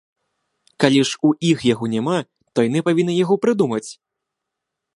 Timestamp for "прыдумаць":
3.45-3.87